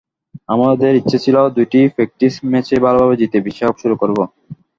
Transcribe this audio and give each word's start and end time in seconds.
আমাদের 0.49 0.91
ইচ্ছা 0.99 1.17
ছিল 1.25 1.35
দুটি 1.57 1.81
প্র্যাকটিস 1.93 2.33
ম্যাচই 2.51 2.79
ভালোভাবে 2.85 3.15
জিতে 3.21 3.37
বিশ্বকাপ 3.45 3.75
শুরু 3.81 3.95
করব। 4.01 4.17